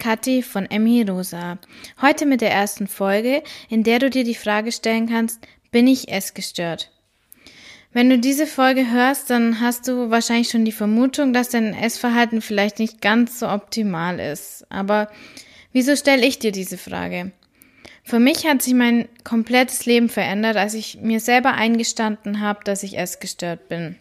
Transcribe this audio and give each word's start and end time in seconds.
Kathi 0.00 0.42
von 0.42 0.68
Emmy 0.68 1.02
Rosa. 1.02 1.58
Heute 2.02 2.26
mit 2.26 2.40
der 2.40 2.50
ersten 2.50 2.88
Folge, 2.88 3.44
in 3.68 3.84
der 3.84 4.00
du 4.00 4.10
dir 4.10 4.24
die 4.24 4.34
Frage 4.34 4.72
stellen 4.72 5.08
kannst, 5.08 5.46
bin 5.70 5.86
ich 5.86 6.08
essgestört? 6.10 6.90
Wenn 7.92 8.10
du 8.10 8.18
diese 8.18 8.46
Folge 8.46 8.90
hörst, 8.90 9.30
dann 9.30 9.60
hast 9.60 9.86
du 9.86 10.10
wahrscheinlich 10.10 10.48
schon 10.48 10.64
die 10.64 10.72
Vermutung, 10.72 11.32
dass 11.32 11.50
dein 11.50 11.74
Essverhalten 11.74 12.40
vielleicht 12.40 12.80
nicht 12.80 13.00
ganz 13.00 13.38
so 13.38 13.48
optimal 13.48 14.18
ist. 14.18 14.64
Aber 14.70 15.08
wieso 15.72 15.94
stelle 15.94 16.26
ich 16.26 16.40
dir 16.40 16.50
diese 16.50 16.78
Frage? 16.78 17.30
Für 18.02 18.18
mich 18.18 18.46
hat 18.46 18.62
sich 18.62 18.74
mein 18.74 19.08
komplettes 19.22 19.86
Leben 19.86 20.08
verändert, 20.08 20.56
als 20.56 20.74
ich 20.74 20.98
mir 21.00 21.20
selber 21.20 21.52
eingestanden 21.54 22.40
habe, 22.40 22.64
dass 22.64 22.82
ich 22.82 22.98
essgestört 22.98 23.68
bin. 23.68 23.96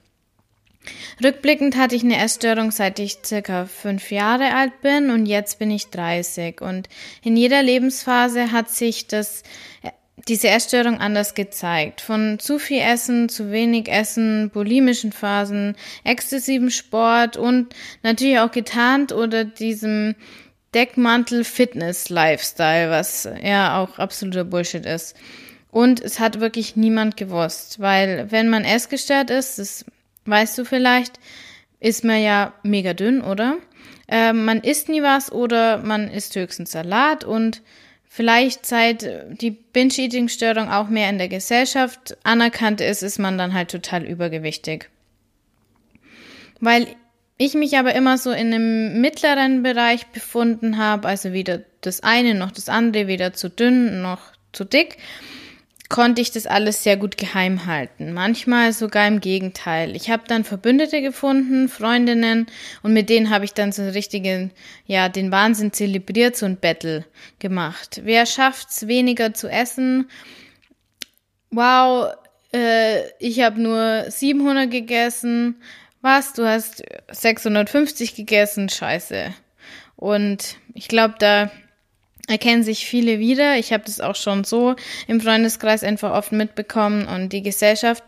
Rückblickend 1.24 1.76
hatte 1.76 1.96
ich 1.96 2.04
eine 2.04 2.18
Essstörung, 2.18 2.72
seit 2.72 3.00
ich 3.00 3.20
circa 3.26 3.66
fünf 3.66 4.12
Jahre 4.12 4.56
alt 4.56 4.82
bin 4.82 5.10
und 5.10 5.26
jetzt 5.26 5.60
bin 5.60 5.72
ich 5.72 5.90
30. 5.90 6.62
Und 6.62 6.88
in 7.24 7.36
jeder 7.36 7.62
Lebensphase 7.62 8.52
hat 8.52 8.70
sich 8.70 9.08
das, 9.08 9.44
diese 10.28 10.48
Essstörung 10.48 11.00
anders 11.00 11.36
gezeigt. 11.36 12.00
Von 12.00 12.40
zu 12.40 12.60
viel 12.60 12.82
Essen, 12.82 13.28
zu 13.28 13.52
wenig 13.52 13.90
Essen, 13.90 14.50
bulimischen 14.52 15.12
Phasen, 15.12 15.76
exzessiven 16.06 16.72
Sport 16.72 17.36
und 17.36 17.76
natürlich 18.02 18.40
auch 18.40 18.52
getarnt 18.52 19.12
oder 19.12 19.44
diesem 19.44 20.16
Deckmantel 20.74 21.44
Fitness 21.44 22.10
Lifestyle, 22.10 22.90
was 22.90 23.28
ja 23.44 23.82
auch 23.82 24.00
absoluter 24.00 24.46
Bullshit 24.46 24.86
ist. 24.86 25.16
Und 25.72 26.02
es 26.02 26.20
hat 26.20 26.40
wirklich 26.40 26.76
niemand 26.76 27.18
gewusst, 27.18 27.80
weil 27.80 28.32
wenn 28.32 28.50
man 28.50 28.64
essgestört 28.64 29.30
ist, 29.30 29.60
das 29.60 29.86
weißt 30.30 30.58
du 30.58 30.66
vielleicht, 30.66 31.20
ist 31.80 32.04
man 32.04 32.22
ja 32.22 32.54
mega 32.64 32.94
dünn, 32.94 33.22
oder? 33.22 33.58
Äh, 34.08 34.34
man 34.34 34.60
isst 34.62 34.90
nie 34.90 35.04
was 35.04 35.32
oder 35.32 35.78
man 35.78 36.10
isst 36.10 36.36
höchstens 36.36 36.72
Salat 36.72 37.24
und 37.24 37.62
vielleicht 38.08 38.66
seit 38.66 39.08
die 39.30 39.52
Binge-Eating-Störung 39.52 40.70
auch 40.70 40.90
mehr 40.90 41.10
in 41.10 41.20
der 41.20 41.30
Gesellschaft 41.30 42.18
anerkannt 42.24 42.82
ist, 42.82 43.04
ist 43.04 43.20
man 43.20 43.38
dann 43.38 43.54
halt 43.54 43.72
total 43.72 44.04
übergewichtig. 44.04 44.90
Weil 46.60 46.88
ich 47.38 47.54
mich 47.54 47.78
aber 47.78 47.96
immer 47.96 48.18
so 48.18 48.32
in 48.32 48.54
einem 48.54 49.00
mittleren 49.00 49.64
Bereich 49.64 50.08
befunden 50.08 50.78
habe, 50.78 51.08
also 51.08 51.32
weder 51.32 51.62
das 51.82 52.04
eine 52.04 52.36
noch 52.36 52.52
das 52.52 52.68
andere, 52.68 53.08
weder 53.08 53.32
zu 53.32 53.50
dünn 53.50 54.02
noch 54.02 54.20
zu 54.52 54.66
dick, 54.66 54.98
konnte 55.90 56.22
ich 56.22 56.32
das 56.32 56.46
alles 56.46 56.84
sehr 56.84 56.98
gut 56.98 57.18
geheim 57.18 57.66
halten. 57.66 58.14
Manchmal 58.14 58.74
sogar 58.74 59.08
im 59.08 59.20
Gegenteil. 59.20 59.96
Ich 59.96 60.12
habe 60.12 60.24
dann 60.28 60.44
Verbündete 60.44 61.02
gefunden, 61.02 61.68
Freundinnen, 61.68 62.46
und 62.84 62.94
mit 62.94 63.10
denen 63.10 63.32
habe 63.32 63.44
ich 63.44 63.56
dann 63.56 63.72
so 63.72 63.82
einen 63.82 63.92
richtigen, 63.92 64.52
ja, 64.86 65.10
den 65.10 65.32
Wahnsinn 65.32 65.74
zelebriert, 65.74 66.38
so 66.38 66.46
ein 66.46 66.58
Battle 66.58 67.06
gemacht. 67.40 68.02
Wer 68.04 68.28
schafft's, 68.28 68.88
weniger 68.88 69.34
zu 69.34 69.50
essen? 69.50 70.10
Wow, 71.50 72.14
äh, 72.54 73.10
ich 73.18 73.42
habe 73.42 73.60
nur 73.60 74.06
700 74.10 74.70
gegessen. 74.70 75.56
Was? 76.02 76.34
Du 76.34 76.46
hast 76.46 76.84
650 77.12 78.16
gegessen? 78.16 78.70
Scheiße. 78.70 79.34
Und 79.96 80.58
ich 80.76 80.88
glaube, 80.88 81.16
da 81.18 81.52
erkennen 82.30 82.64
sich 82.64 82.86
viele 82.86 83.20
wieder. 83.20 83.58
Ich 83.58 83.74
habe 83.74 83.84
das 83.86 84.00
auch 84.00 84.16
schon 84.16 84.44
so 84.44 84.76
im 85.08 85.20
Freundeskreis 85.20 85.84
einfach 85.84 86.14
oft 86.14 86.32
mitbekommen 86.32 87.08
und 87.08 87.34
die 87.34 87.42
Gesellschaft 87.42 88.04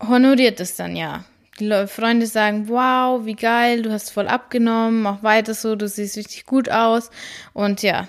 honoriert 0.00 0.60
es 0.60 0.76
dann 0.76 0.94
ja. 0.94 1.24
Die 1.60 1.86
Freunde 1.86 2.26
sagen, 2.26 2.68
wow, 2.68 3.24
wie 3.24 3.36
geil, 3.36 3.82
du 3.82 3.92
hast 3.92 4.10
voll 4.10 4.26
abgenommen, 4.26 5.02
mach 5.02 5.22
weiter 5.22 5.54
so, 5.54 5.76
du 5.76 5.88
siehst 5.88 6.16
richtig 6.16 6.46
gut 6.46 6.68
aus. 6.68 7.10
Und 7.52 7.82
ja, 7.82 8.08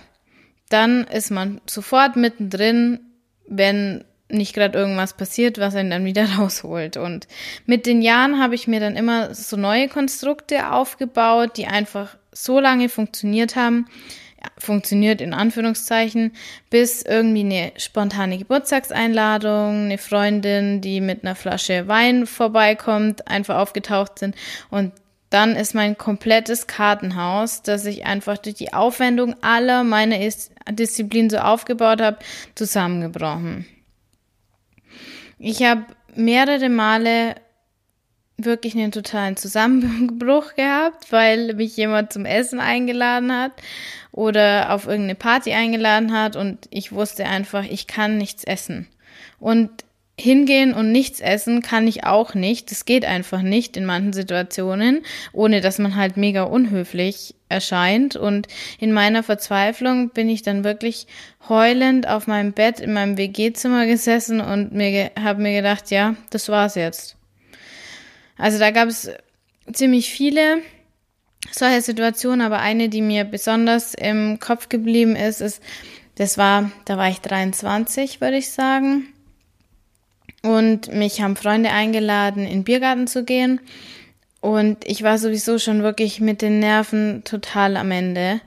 dann 0.69 1.05
ist 1.05 1.29
man 1.29 1.61
sofort 1.67 2.15
mittendrin, 2.15 2.99
wenn 3.47 4.03
nicht 4.29 4.55
gerade 4.55 4.77
irgendwas 4.77 5.13
passiert, 5.13 5.59
was 5.59 5.75
einen 5.75 5.91
dann 5.91 6.05
wieder 6.05 6.25
rausholt. 6.37 6.97
Und 6.97 7.27
mit 7.67 7.85
den 7.85 8.01
Jahren 8.01 8.41
habe 8.41 8.55
ich 8.55 8.67
mir 8.67 8.79
dann 8.79 8.95
immer 8.95 9.35
so 9.35 9.57
neue 9.57 9.89
Konstrukte 9.89 10.71
aufgebaut, 10.71 11.57
die 11.57 11.67
einfach 11.67 12.17
so 12.31 12.59
lange 12.59 12.89
funktioniert 12.89 13.55
haben, 13.55 13.85
funktioniert 14.65 15.21
in 15.21 15.33
Anführungszeichen, 15.33 16.33
bis 16.69 17.01
irgendwie 17.03 17.41
eine 17.41 17.71
spontane 17.77 18.37
Geburtstagseinladung, 18.37 19.85
eine 19.85 19.97
Freundin, 19.97 20.81
die 20.81 21.01
mit 21.01 21.23
einer 21.23 21.35
Flasche 21.35 21.87
Wein 21.87 22.27
vorbeikommt, 22.27 23.27
einfach 23.27 23.57
aufgetaucht 23.57 24.19
sind 24.19 24.35
und 24.69 24.91
dann 25.29 25.55
ist 25.55 25.73
mein 25.73 25.97
komplettes 25.97 26.67
Kartenhaus, 26.67 27.61
das 27.61 27.85
ich 27.85 28.05
einfach 28.05 28.37
durch 28.37 28.55
die 28.55 28.73
Aufwendung 28.73 29.35
aller 29.41 29.83
meiner 29.83 30.17
Disziplinen 30.71 31.29
so 31.29 31.37
aufgebaut 31.37 32.01
habe, 32.01 32.19
zusammengebrochen. 32.53 33.65
Ich 35.37 35.63
habe 35.63 35.85
mehrere 36.15 36.69
Male 36.69 37.35
wirklich 38.37 38.75
einen 38.75 38.91
totalen 38.91 39.37
Zusammenbruch 39.37 40.55
gehabt, 40.55 41.11
weil 41.11 41.53
mich 41.53 41.77
jemand 41.77 42.11
zum 42.11 42.25
Essen 42.25 42.59
eingeladen 42.59 43.31
hat 43.31 43.53
oder 44.11 44.73
auf 44.73 44.85
irgendeine 44.85 45.15
Party 45.15 45.53
eingeladen 45.53 46.11
hat 46.13 46.35
und 46.35 46.67
ich 46.69 46.91
wusste 46.91 47.25
einfach, 47.25 47.63
ich 47.63 47.87
kann 47.87 48.17
nichts 48.17 48.43
essen. 48.43 48.87
Und 49.39 49.69
hingehen 50.17 50.73
und 50.73 50.91
nichts 50.91 51.19
essen 51.19 51.61
kann 51.61 51.87
ich 51.87 52.05
auch 52.05 52.33
nicht. 52.35 52.71
Das 52.71 52.85
geht 52.85 53.05
einfach 53.05 53.41
nicht 53.41 53.75
in 53.75 53.85
manchen 53.85 54.13
Situationen, 54.13 55.01
ohne 55.33 55.59
dass 55.61 55.77
man 55.77 55.95
halt 55.95 56.15
mega 56.15 56.43
unhöflich 56.43 57.35
erscheint. 57.49 58.15
Und 58.15 58.47
in 58.79 58.93
meiner 58.93 59.23
Verzweiflung 59.23 60.09
bin 60.09 60.29
ich 60.29 60.41
dann 60.41 60.63
wirklich 60.63 61.07
heulend 61.49 62.07
auf 62.07 62.27
meinem 62.27 62.53
Bett 62.53 62.79
in 62.79 62.93
meinem 62.93 63.17
WG-Zimmer 63.17 63.85
gesessen 63.85 64.39
und 64.39 64.73
mir 64.73 65.11
habe 65.21 65.41
mir 65.41 65.53
gedacht, 65.53 65.91
ja, 65.91 66.15
das 66.29 66.49
war's 66.49 66.75
jetzt. 66.75 67.17
Also 68.37 68.59
da 68.59 68.71
gab 68.71 68.89
es 68.89 69.09
ziemlich 69.71 70.09
viele 70.09 70.61
solche 71.51 71.81
Situationen, 71.81 72.41
aber 72.41 72.59
eine, 72.59 72.89
die 72.89 73.01
mir 73.01 73.23
besonders 73.23 73.93
im 73.93 74.39
Kopf 74.39 74.69
geblieben 74.69 75.15
ist, 75.15 75.41
ist, 75.41 75.61
das 76.15 76.37
war, 76.37 76.71
da 76.85 76.97
war 76.97 77.09
ich 77.09 77.21
23, 77.21 78.21
würde 78.21 78.37
ich 78.37 78.51
sagen. 78.51 79.07
Und 80.41 80.93
mich 80.93 81.21
haben 81.21 81.35
Freunde 81.35 81.71
eingeladen, 81.71 82.43
in 82.43 82.59
den 82.59 82.63
Biergarten 82.63 83.07
zu 83.07 83.23
gehen. 83.23 83.59
Und 84.41 84.85
ich 84.85 85.01
war 85.03 85.17
sowieso 85.17 85.57
schon 85.57 85.81
wirklich 85.81 86.21
mit 86.21 86.41
den 86.41 86.59
Nerven 86.59 87.23
total 87.23 87.77
am 87.77 87.91
Ende. 87.91 88.41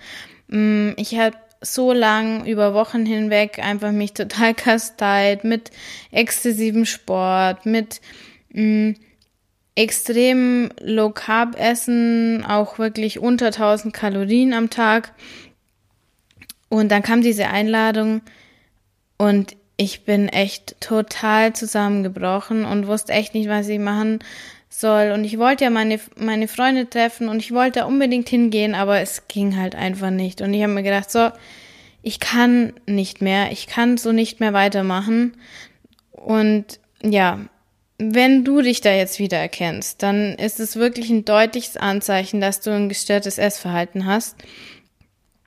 Mm, 0.47 0.91
ich 0.97 1.19
habe 1.19 1.37
so 1.61 1.93
lang 1.93 2.47
über 2.47 2.73
Wochen 2.73 3.05
hinweg 3.05 3.59
einfach 3.59 3.91
mich 3.91 4.13
total 4.13 4.55
kasteit 4.55 5.45
mit 5.45 5.71
exzessivem 6.13 6.85
Sport, 6.85 7.67
mit 7.67 8.01
mh, 8.51 8.63
mm, 8.63 8.95
extrem 9.79 10.71
Low 10.81 11.11
Carb 11.11 11.57
essen, 11.57 12.45
auch 12.45 12.81
wirklich 12.81 13.21
unter 13.21 13.47
1000 13.47 13.95
Kalorien 13.95 14.53
am 14.53 14.71
Tag. 14.71 15.13
Und 16.69 16.91
dann 16.91 17.03
kam 17.05 17.23
diese 17.23 17.47
Einladung 17.47 18.21
und 19.19 19.57
ich 19.77 20.05
bin 20.05 20.29
echt 20.29 20.81
total 20.81 21.53
zusammengebrochen 21.53 22.65
und 22.65 22.89
wusste 22.89 23.13
echt 23.13 23.35
nicht, 23.35 23.49
was 23.49 23.69
ich 23.69 23.79
machen 23.79 24.19
soll. 24.69 25.13
Und 25.13 25.23
ich 25.23 25.39
wollte 25.39 25.63
ja 25.63 25.71
meine, 25.71 26.01
meine 26.17 26.49
Freunde 26.49 26.91
treffen 26.91 27.29
und 27.29 27.39
ich 27.39 27.53
wollte 27.53 27.87
unbedingt 27.87 28.29
hingehen, 28.29 28.75
aber 28.75 28.99
es 28.99 29.29
ging 29.29 29.57
halt 29.57 29.77
einfach 29.77 30.11
nicht. 30.11 30.41
Und 30.41 30.53
ich 30.55 30.63
habe 30.65 30.73
mir 30.73 30.83
gedacht, 30.83 31.09
so, 31.09 31.31
ich 32.03 32.19
kann 32.19 32.73
nicht 32.87 33.23
mehr, 33.23 33.53
ich 33.53 33.69
kann 33.69 33.97
so 33.97 34.11
nicht 34.11 34.41
mehr 34.41 34.53
weitermachen. 34.53 35.37
Und 36.11 36.81
ja, 37.01 37.39
wenn 37.99 38.45
du 38.45 38.63
dich 38.63 38.81
da 38.81 38.93
jetzt 38.93 39.19
wieder 39.19 39.39
erkennst, 39.39 40.03
dann 40.03 40.35
ist 40.35 40.61
es 40.61 40.77
wirklich 40.77 41.11
ein 41.11 41.25
deutliches 41.25 41.77
Anzeichen, 41.77 42.41
dass 42.41 42.61
du 42.61 42.71
ein 42.71 42.89
gestörtes 42.89 43.39
Essverhalten 43.39 44.07
hast. 44.07 44.37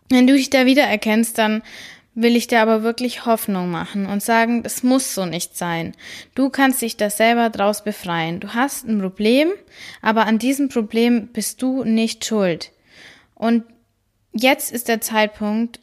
Wenn 0.10 0.28
du 0.28 0.34
dich 0.34 0.50
da 0.50 0.66
wieder 0.66 0.84
erkennst, 0.84 1.38
dann 1.38 1.64
will 2.14 2.36
ich 2.36 2.48
dir 2.48 2.62
aber 2.62 2.84
wirklich 2.84 3.26
Hoffnung 3.26 3.72
machen 3.72 4.06
und 4.06 4.22
sagen, 4.22 4.64
das 4.64 4.84
muss 4.84 5.16
so 5.16 5.26
nicht 5.26 5.58
sein. 5.58 5.94
Du 6.36 6.50
kannst 6.50 6.82
dich 6.82 6.98
da 6.98 7.10
selber 7.10 7.50
draus 7.50 7.86
befreien. 7.86 8.42
Du 8.42 8.54
hast 8.54 8.86
ein 8.86 9.00
Problem, 9.00 9.50
aber 10.02 10.26
an 10.26 10.38
diesem 10.38 10.68
Problem 10.68 11.28
bist 11.28 11.62
du 11.62 11.86
nicht 11.86 12.26
schuld. 12.26 12.72
Und 13.34 13.64
jetzt 14.34 14.74
ist 14.74 14.90
der 14.90 15.00
Zeitpunkt, 15.00 15.80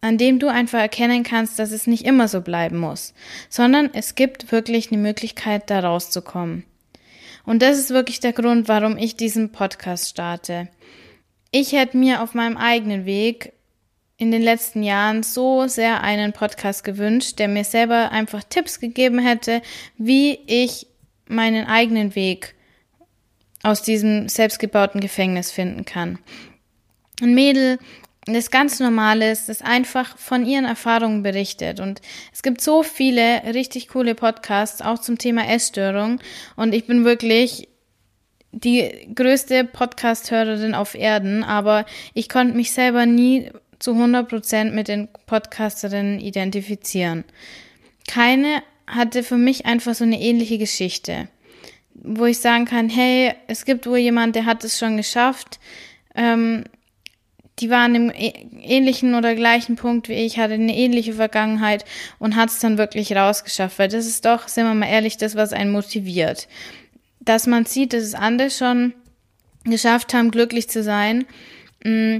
an 0.00 0.18
dem 0.18 0.38
du 0.38 0.48
einfach 0.48 0.78
erkennen 0.78 1.22
kannst, 1.22 1.58
dass 1.58 1.72
es 1.72 1.86
nicht 1.86 2.04
immer 2.04 2.28
so 2.28 2.40
bleiben 2.40 2.78
muss, 2.78 3.14
sondern 3.48 3.90
es 3.92 4.14
gibt 4.14 4.50
wirklich 4.52 4.90
eine 4.90 5.00
Möglichkeit, 5.00 5.68
da 5.68 5.80
rauszukommen. 5.80 6.64
Und 7.44 7.62
das 7.62 7.78
ist 7.78 7.90
wirklich 7.90 8.20
der 8.20 8.32
Grund, 8.32 8.68
warum 8.68 8.96
ich 8.96 9.16
diesen 9.16 9.52
Podcast 9.52 10.08
starte. 10.08 10.68
Ich 11.50 11.72
hätte 11.72 11.96
mir 11.96 12.22
auf 12.22 12.34
meinem 12.34 12.56
eigenen 12.56 13.04
Weg 13.04 13.52
in 14.16 14.30
den 14.30 14.42
letzten 14.42 14.82
Jahren 14.82 15.22
so 15.22 15.66
sehr 15.66 16.02
einen 16.02 16.32
Podcast 16.32 16.84
gewünscht, 16.84 17.38
der 17.38 17.48
mir 17.48 17.64
selber 17.64 18.12
einfach 18.12 18.44
Tipps 18.44 18.78
gegeben 18.78 19.18
hätte, 19.18 19.62
wie 19.96 20.38
ich 20.46 20.86
meinen 21.26 21.66
eigenen 21.66 22.14
Weg 22.14 22.54
aus 23.62 23.82
diesem 23.82 24.28
selbstgebauten 24.28 25.00
Gefängnis 25.00 25.50
finden 25.50 25.84
kann. 25.84 26.18
Ein 27.22 27.34
Mädel, 27.34 27.78
das 28.34 28.50
ganz 28.50 28.80
normal 28.80 29.22
ist, 29.22 29.48
das 29.48 29.62
einfach 29.62 30.16
von 30.18 30.44
ihren 30.44 30.64
Erfahrungen 30.64 31.22
berichtet. 31.22 31.80
Und 31.80 32.00
es 32.32 32.42
gibt 32.42 32.60
so 32.60 32.82
viele 32.82 33.42
richtig 33.54 33.88
coole 33.88 34.14
Podcasts, 34.14 34.82
auch 34.82 34.98
zum 34.98 35.18
Thema 35.18 35.48
Essstörung. 35.48 36.20
Und 36.56 36.74
ich 36.74 36.86
bin 36.86 37.04
wirklich 37.04 37.68
die 38.52 38.90
größte 39.14 39.64
Podcast-Hörerin 39.64 40.74
auf 40.74 40.94
Erden, 40.94 41.44
aber 41.44 41.86
ich 42.14 42.28
konnte 42.28 42.56
mich 42.56 42.72
selber 42.72 43.06
nie 43.06 43.50
zu 43.78 43.92
100 43.92 44.28
Prozent 44.28 44.74
mit 44.74 44.88
den 44.88 45.08
Podcasterinnen 45.26 46.20
identifizieren. 46.20 47.24
Keine 48.08 48.62
hatte 48.86 49.22
für 49.22 49.36
mich 49.36 49.66
einfach 49.66 49.94
so 49.94 50.04
eine 50.04 50.20
ähnliche 50.20 50.58
Geschichte, 50.58 51.28
wo 51.94 52.26
ich 52.26 52.38
sagen 52.38 52.64
kann, 52.64 52.88
hey, 52.88 53.34
es 53.46 53.64
gibt 53.64 53.86
wohl 53.86 53.98
jemand, 53.98 54.34
der 54.34 54.46
hat 54.46 54.64
es 54.64 54.78
schon 54.78 54.96
geschafft. 54.96 55.60
Ähm, 56.14 56.64
die 57.60 57.70
war 57.70 57.84
an 57.84 57.94
einem 57.94 58.12
ähnlichen 58.14 59.14
oder 59.14 59.34
gleichen 59.34 59.76
Punkt 59.76 60.08
wie 60.08 60.14
ich, 60.14 60.38
hatte 60.38 60.54
eine 60.54 60.76
ähnliche 60.76 61.14
Vergangenheit 61.14 61.84
und 62.18 62.36
hat 62.36 62.48
es 62.48 62.58
dann 62.58 62.78
wirklich 62.78 63.14
rausgeschafft, 63.14 63.78
weil 63.78 63.88
das 63.88 64.06
ist 64.06 64.24
doch, 64.24 64.48
sind 64.48 64.64
wir 64.64 64.74
mal 64.74 64.86
ehrlich, 64.86 65.16
das, 65.16 65.36
was 65.36 65.52
einen 65.52 65.72
motiviert. 65.72 66.48
Dass 67.20 67.46
man 67.46 67.66
sieht, 67.66 67.92
dass 67.92 68.02
es 68.02 68.14
andere 68.14 68.50
schon 68.50 68.94
geschafft 69.64 70.14
haben, 70.14 70.30
glücklich 70.30 70.68
zu 70.68 70.82
sein. 70.82 71.26
Mm, 71.84 72.18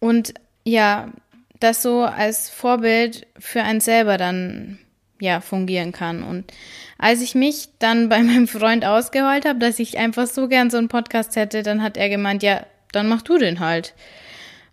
und 0.00 0.34
ja, 0.64 1.12
das 1.60 1.82
so 1.82 2.02
als 2.02 2.50
Vorbild 2.50 3.26
für 3.38 3.62
einen 3.62 3.80
selber 3.80 4.16
dann 4.16 4.78
ja 5.20 5.40
fungieren 5.40 5.92
kann. 5.92 6.22
Und 6.22 6.52
als 6.98 7.20
ich 7.20 7.34
mich 7.34 7.68
dann 7.78 8.08
bei 8.08 8.22
meinem 8.22 8.48
Freund 8.48 8.84
ausgeheult 8.84 9.44
habe, 9.46 9.58
dass 9.58 9.78
ich 9.78 9.98
einfach 9.98 10.26
so 10.26 10.48
gern 10.48 10.70
so 10.70 10.78
einen 10.78 10.88
Podcast 10.88 11.36
hätte, 11.36 11.62
dann 11.62 11.82
hat 11.82 11.96
er 11.96 12.08
gemeint, 12.08 12.42
ja, 12.42 12.64
dann 12.92 13.08
mach 13.08 13.22
du 13.22 13.38
den 13.38 13.60
halt. 13.60 13.94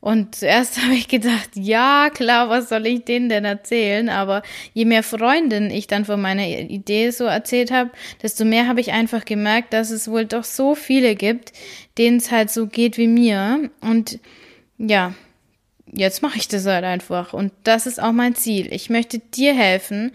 Und 0.05 0.35
zuerst 0.35 0.81
habe 0.83 0.93
ich 0.93 1.07
gedacht, 1.07 1.49
ja, 1.55 2.11
klar, 2.13 2.47
was 2.47 2.69
soll 2.69 2.85
ich 2.85 3.05
denen 3.05 3.27
denn 3.27 3.43
erzählen? 3.43 4.07
Aber 4.09 4.43
je 4.75 4.85
mehr 4.85 5.01
Freundinnen 5.01 5.71
ich 5.71 5.87
dann 5.87 6.05
von 6.05 6.21
meiner 6.21 6.45
Idee 6.45 7.09
so 7.09 7.23
erzählt 7.23 7.71
habe, 7.71 7.89
desto 8.21 8.45
mehr 8.45 8.67
habe 8.67 8.81
ich 8.81 8.91
einfach 8.91 9.25
gemerkt, 9.25 9.73
dass 9.73 9.89
es 9.89 10.07
wohl 10.07 10.25
doch 10.25 10.43
so 10.43 10.75
viele 10.75 11.15
gibt, 11.15 11.53
denen 11.97 12.17
es 12.17 12.29
halt 12.29 12.51
so 12.51 12.67
geht 12.67 12.99
wie 12.99 13.07
mir. 13.07 13.71
Und 13.81 14.19
ja, 14.77 15.15
jetzt 15.91 16.21
mache 16.21 16.37
ich 16.37 16.47
das 16.47 16.67
halt 16.67 16.85
einfach. 16.85 17.33
Und 17.33 17.51
das 17.63 17.87
ist 17.87 17.99
auch 17.99 18.11
mein 18.11 18.35
Ziel. 18.35 18.71
Ich 18.71 18.91
möchte 18.91 19.17
dir 19.17 19.55
helfen, 19.55 20.11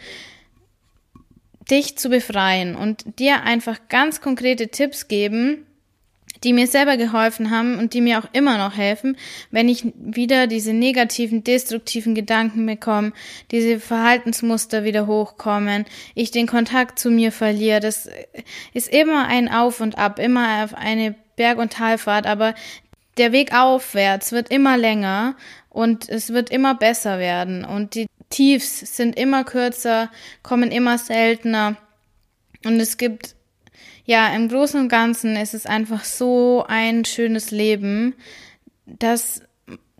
dich 1.69 1.99
zu 1.99 2.11
befreien 2.11 2.76
und 2.76 3.19
dir 3.19 3.43
einfach 3.43 3.81
ganz 3.88 4.20
konkrete 4.20 4.69
Tipps 4.69 5.08
geben, 5.08 5.67
die 6.44 6.53
mir 6.53 6.67
selber 6.67 6.97
geholfen 6.97 7.50
haben 7.50 7.79
und 7.79 7.94
die 7.94 8.00
mir 8.00 8.19
auch 8.19 8.29
immer 8.32 8.59
noch 8.59 8.77
helfen, 8.77 9.17
wenn 9.50 9.69
ich 9.69 9.93
wieder 9.97 10.47
diese 10.47 10.73
negativen, 10.73 11.44
destruktiven 11.44 12.15
Gedanken 12.15 12.65
bekomme, 12.67 13.12
diese 13.50 13.81
Verhaltensmuster 13.81 14.85
wieder 14.85 15.06
hochkommen, 15.06 15.85
ich 16.15 16.31
den 16.31 16.47
Kontakt 16.47 16.99
zu 16.99 17.11
mir 17.11 17.32
verliere. 17.32 17.81
Das 17.81 18.09
ist 18.73 18.88
immer 18.88 19.27
ein 19.27 19.50
Auf 19.50 19.81
und 19.81 19.99
Ab, 19.99 20.19
immer 20.19 20.69
eine 20.75 21.15
Berg- 21.37 21.59
und 21.59 21.73
Talfahrt, 21.73 22.27
aber 22.27 22.55
der 23.19 23.32
Weg 23.32 23.55
aufwärts 23.55 24.32
wird 24.32 24.50
immer 24.50 24.77
länger 24.79 25.37
und 25.69 26.09
es 26.09 26.32
wird 26.32 26.50
immer 26.50 26.75
besser 26.75 27.19
werden 27.19 27.65
und 27.65 27.94
die 27.94 28.06
Tiefs 28.31 28.97
sind 28.97 29.19
immer 29.19 29.44
kürzer, 29.44 30.11
kommen 30.43 30.71
immer 30.71 30.97
seltener 30.97 31.77
und 32.65 32.79
es 32.79 32.97
gibt 32.97 33.35
ja, 34.11 34.35
im 34.35 34.49
Großen 34.49 34.81
und 34.81 34.89
Ganzen 34.89 35.37
ist 35.37 35.55
es 35.55 35.67
einfach 35.67 36.03
so 36.03 36.65
ein 36.67 37.05
schönes 37.05 37.53
Leben, 37.53 38.17
das 38.85 39.41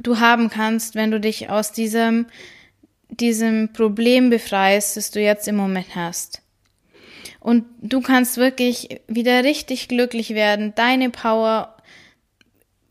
du 0.03 0.19
haben 0.19 0.51
kannst, 0.51 0.97
wenn 0.97 1.13
du 1.13 1.21
dich 1.21 1.49
aus 1.49 1.71
diesem, 1.71 2.27
diesem 3.09 3.73
Problem 3.73 4.29
befreist, 4.29 4.97
das 4.97 5.13
du 5.13 5.21
jetzt 5.21 5.47
im 5.47 5.55
Moment 5.55 5.95
hast. 5.95 6.43
Und 7.39 7.67
du 7.83 8.01
kannst 8.01 8.37
wirklich 8.37 9.01
wieder 9.07 9.45
richtig 9.45 9.87
glücklich 9.87 10.31
werden, 10.31 10.73
deine 10.75 11.11
Power 11.11 11.77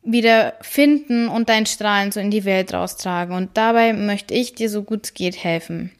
wieder 0.01 0.53
finden 0.61 1.27
und 1.27 1.49
dein 1.49 1.65
Strahlen 1.65 2.13
so 2.13 2.21
in 2.21 2.31
die 2.31 2.45
Welt 2.45 2.73
raustragen. 2.73 3.35
Und 3.35 3.57
dabei 3.57 3.91
möchte 3.91 4.33
ich 4.33 4.55
dir 4.55 4.69
so 4.69 4.83
gut 4.83 5.03
es 5.03 5.13
geht 5.13 5.43
helfen. 5.43 5.91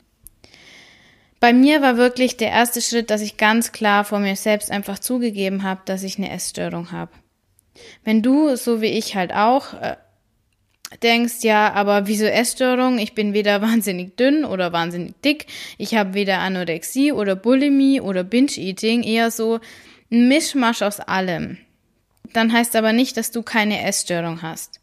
Bei 1.40 1.54
mir 1.54 1.82
war 1.82 1.96
wirklich 1.98 2.36
der 2.38 2.50
erste 2.50 2.82
Schritt, 2.82 3.10
dass 3.10 3.22
ich 3.22 3.38
ganz 3.38 3.72
klar 3.72 4.04
vor 4.04 4.20
mir 4.20 4.36
selbst 4.36 4.72
einfach 4.72 5.00
zugegeben 5.00 5.64
habe, 5.64 5.82
dass 5.86 6.04
ich 6.04 6.18
eine 6.18 6.32
Essstörung 6.32 6.92
habe. 6.92 7.12
Wenn 8.04 8.22
du, 8.22 8.56
so 8.58 8.82
wie 8.82 8.88
ich 8.88 9.16
halt 9.16 9.34
auch, 9.34 9.74
äh, 9.74 9.96
denkst, 11.02 11.44
ja, 11.44 11.72
aber 11.74 12.08
wieso 12.08 12.26
Essstörung? 12.26 12.98
Ich 12.98 13.14
bin 13.14 13.34
weder 13.34 13.62
wahnsinnig 13.62 14.18
dünn 14.18 14.44
oder 14.44 14.74
wahnsinnig 14.74 15.14
dick. 15.22 15.46
Ich 15.78 15.96
habe 15.96 16.14
weder 16.14 16.40
Anorexie 16.40 17.14
oder 17.14 17.36
Bulimie 17.36 18.02
oder 18.02 18.24
Binge-Eating, 18.24 19.04
eher 19.04 19.32
so 19.32 19.60
ein 20.12 20.28
Mischmasch 20.28 20.82
aus 20.82 21.00
allem. 21.00 21.58
Dann 22.34 22.52
heißt 22.52 22.76
aber 22.76 22.94
nicht, 22.94 23.18
dass 23.18 23.32
du 23.32 23.44
keine 23.44 23.84
Essstörung 23.86 24.42
hast. 24.42 24.79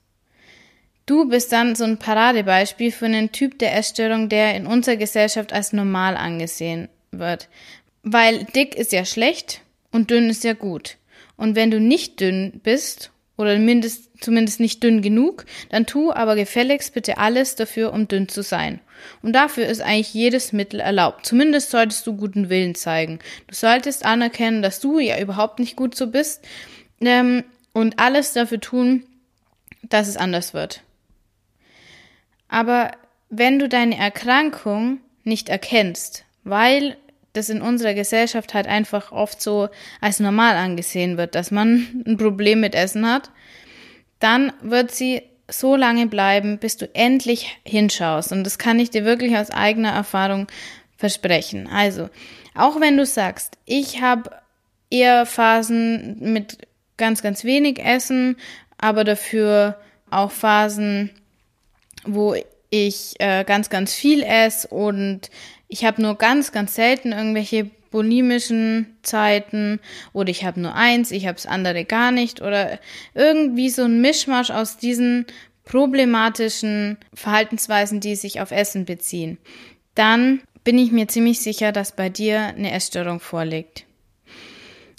Du 1.07 1.29
bist 1.29 1.53
dann 1.53 1.77
so 1.77 1.85
ein 1.85 1.99
Paradebeispiel 1.99 2.91
für 2.91 3.07
einen 3.07 3.31
Typ 3.31 3.61
der 3.61 3.77
Essstörung, 3.77 4.29
der 4.29 4.57
in 4.57 4.67
unserer 4.67 4.97
Gesellschaft 4.97 5.53
als 5.53 5.73
normal 5.73 6.17
angesehen 6.17 6.89
wird. 7.13 7.49
Weil 8.03 8.45
dick 8.45 8.75
ist 8.75 8.91
ja 8.91 9.05
schlecht 9.05 9.61
und 9.93 10.11
dünn 10.11 10.29
ist 10.29 10.43
ja 10.43 10.53
gut. 10.53 10.97
Und 11.37 11.55
wenn 11.55 11.71
du 11.71 11.79
nicht 11.79 12.21
dünn 12.21 12.61
bist 12.63 13.13
oder 13.37 13.57
mindest, 13.57 14.11
zumindest 14.21 14.59
nicht 14.59 14.83
dünn 14.83 15.01
genug, 15.01 15.45
dann 15.69 15.87
tu 15.87 16.11
aber 16.13 16.35
gefälligst 16.35 16.93
bitte 16.93 17.19
alles 17.19 17.55
dafür, 17.55 17.93
um 17.93 18.09
dünn 18.09 18.29
zu 18.29 18.43
sein. 18.43 18.81
Und 19.23 19.33
dafür 19.35 19.67
ist 19.67 19.83
eigentlich 19.83 20.13
jedes 20.13 20.53
Mittel 20.53 20.81
erlaubt. 20.81 21.25
Zumindest 21.25 21.71
solltest 21.71 22.05
du 22.07 22.17
guten 22.17 22.49
Willen 22.49 22.75
zeigen. 22.75 23.21
Du 23.47 23.55
solltest 23.55 24.05
anerkennen, 24.05 24.61
dass 24.61 24.81
du 24.81 24.99
ja 24.99 25.21
überhaupt 25.21 25.61
nicht 25.61 25.77
gut 25.77 25.95
so 25.95 26.09
bist 26.09 26.45
ähm, 27.01 27.45
und 27.73 28.01
alles 28.01 28.33
dafür 28.33 28.61
tun, 28.61 29.05
dass 29.83 30.09
es 30.09 30.17
anders 30.17 30.53
wird. 30.53 30.83
Aber 32.49 32.93
wenn 33.29 33.59
du 33.59 33.69
deine 33.69 33.99
Erkrankung 33.99 35.01
nicht 35.25 35.49
erkennst, 35.49 36.25
weil 36.45 36.97
das 37.33 37.49
in 37.51 37.61
unserer 37.61 37.95
Gesellschaft 37.95 38.55
halt 38.55 38.67
einfach 38.67 39.13
oft 39.13 39.43
so 39.43 39.69
als 40.01 40.21
normal 40.21 40.57
angesehen 40.57 41.19
wird, 41.19 41.35
dass 41.35 41.51
man 41.51 42.05
ein 42.07 42.17
Problem 42.17 42.61
mit 42.61 42.75
Essen 42.75 43.07
hat, 43.11 43.31
dann 44.19 44.53
wird 44.63 44.91
sie 44.91 45.23
so 45.49 45.77
lange 45.77 46.07
bleiben, 46.07 46.59
bis 46.59 46.77
du 46.77 46.93
endlich 46.95 47.59
hinschaust. 47.65 48.33
Und 48.33 48.45
das 48.45 48.59
kann 48.59 48.81
ich 48.81 48.91
dir 48.91 49.05
wirklich 49.05 49.37
aus 49.37 49.51
eigener 49.51 49.93
Erfahrung 49.93 50.49
versprechen. 50.97 51.69
Also, 51.69 52.09
auch 52.55 52.81
wenn 52.81 52.97
du 52.97 53.05
sagst, 53.05 53.59
ich 53.65 54.01
habe 54.01 54.31
eher 54.91 55.27
Phasen 55.27 56.33
mit 56.33 56.59
ganz, 56.97 57.23
ganz 57.23 57.45
wenig 57.45 57.79
Essen, 57.79 58.37
aber 58.79 59.05
dafür 59.05 59.79
auch 60.11 60.31
Phasen, 60.31 61.11
wo 62.07 62.35
ich 62.71 63.15
äh, 63.19 63.45
ganz, 63.45 63.71
ganz 63.71 63.95
viel 63.95 64.23
esse 64.23 64.69
und 64.69 65.31
ich 65.69 65.85
habe 65.85 66.03
nur 66.03 66.17
ganz, 66.17 66.53
ganz 66.53 66.75
selten 66.75 67.13
irgendwelche 67.13 67.71
bulimischen 67.91 68.97
Zeiten 69.03 69.81
oder 70.13 70.29
ich 70.29 70.45
habe 70.45 70.61
nur 70.61 70.75
eins, 70.75 71.11
ich 71.11 71.27
habe 71.27 71.37
das 71.37 71.47
andere 71.47 71.85
gar 71.85 72.11
nicht 72.11 72.43
oder 72.43 72.79
irgendwie 73.15 73.71
so 73.71 73.85
ein 73.85 74.01
Mischmasch 74.01 74.51
aus 74.51 74.77
diesen 74.77 75.27
problematischen 75.65 76.99
Verhaltensweisen, 77.15 78.01
die 78.01 78.15
sich 78.15 78.41
auf 78.41 78.51
Essen 78.51 78.85
beziehen, 78.85 79.39
dann 79.95 80.43
bin 80.63 80.79
ich 80.79 80.93
mir 80.93 81.09
ziemlich 81.09 81.41
sicher, 81.41 81.73
dass 81.73 81.93
bei 81.93 82.09
dir 82.09 82.41
eine 82.41 82.73
Essstörung 82.73 83.21
vorliegt. 83.21 83.86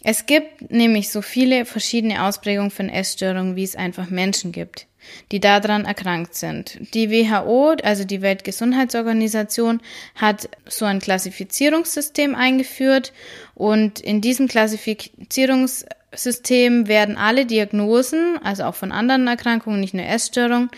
Es 0.10 0.26
gibt 0.26 0.72
nämlich 0.72 1.10
so 1.10 1.22
viele 1.22 1.66
verschiedene 1.66 2.24
Ausprägungen 2.24 2.72
von 2.72 2.88
Essstörungen, 2.88 3.58
wie 3.58 3.64
es 3.64 3.76
einfach 3.76 4.10
Menschen 4.10 4.54
gibt 4.54 4.88
die 5.32 5.40
daran 5.40 5.86
erkrankt 5.86 6.36
sind. 6.36 6.80
Die 6.94 7.10
WHO, 7.10 7.78
also 7.82 8.04
die 8.04 8.22
Weltgesundheitsorganisation, 8.22 9.80
hat 10.16 10.50
so 10.68 10.84
ein 10.84 11.00
Klassifizierungssystem 11.00 12.36
eingeführt 12.36 13.14
und 13.56 14.02
in 14.02 14.20
diesem 14.20 14.50
Klassifizierungssystem 14.50 16.90
werden 16.90 17.16
alle 17.16 17.46
Diagnosen, 17.46 18.38
also 18.44 18.66
auch 18.66 18.76
von 18.76 18.92
anderen 18.92 19.28
Erkrankungen, 19.28 19.80
nicht 19.80 19.94
nur 19.94 20.06
Essstörung, 20.06 20.70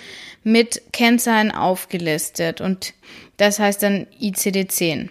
mit 0.44 0.84
Kennzahlen 0.94 1.52
aufgelistet 1.52 2.62
und 2.62 2.94
das 3.38 3.58
heißt 3.58 3.82
dann 3.82 4.06
ICD-10. 4.22 5.10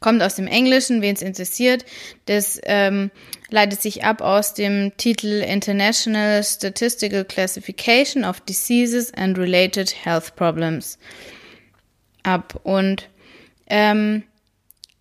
Kommt 0.00 0.22
aus 0.22 0.36
dem 0.36 0.46
Englischen, 0.46 1.02
wen 1.02 1.14
es 1.14 1.22
interessiert. 1.22 1.84
Das 2.24 2.58
ähm, 2.64 3.10
leitet 3.50 3.82
sich 3.82 4.02
ab 4.02 4.22
aus 4.22 4.54
dem 4.54 4.96
Titel 4.96 5.42
International 5.46 6.42
Statistical 6.42 7.24
Classification 7.24 8.24
of 8.24 8.40
Diseases 8.40 9.12
and 9.12 9.36
Related 9.36 9.94
Health 10.04 10.34
Problems 10.36 10.98
ab. 12.22 12.58
Und 12.62 13.08
ähm, 13.68 14.22